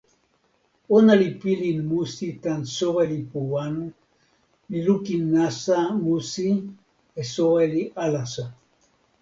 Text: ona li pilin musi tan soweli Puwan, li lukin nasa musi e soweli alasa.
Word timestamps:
ona 0.99 1.17
li 1.21 1.27
pilin 1.41 1.79
musi 1.89 2.29
tan 2.43 2.61
soweli 2.77 3.19
Puwan, 3.31 3.75
li 4.71 4.79
lukin 4.87 5.21
nasa 5.35 5.77
musi 6.05 6.49
e 7.21 7.23
soweli 7.35 7.83
alasa. 8.05 8.45